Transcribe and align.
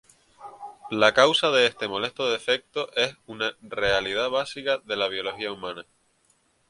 La 0.89 1.13
causa 1.13 1.51
de 1.51 1.67
este 1.67 1.87
molesto 1.87 2.27
defecto 2.27 2.91
es 2.95 3.15
una 3.27 3.55
realidad 3.61 4.31
básica 4.31 4.79
de 4.79 4.95
la 4.97 5.07
biología 5.07 5.51
humana. 5.51 5.85